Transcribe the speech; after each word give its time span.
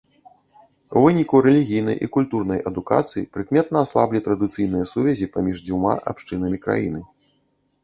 У 0.95 1.01
выніку 1.03 1.41
рэлігійнай 1.47 1.97
і 2.05 2.07
культурнай 2.15 2.63
адукацыі 2.71 3.23
прыкметна 3.37 3.77
аслаблі 3.87 4.23
традыцыйныя 4.31 4.89
сувязі 4.95 5.31
паміж 5.39 5.63
дзвюма 5.69 5.93
абшчынамі 6.15 6.57
краіны. 6.67 7.01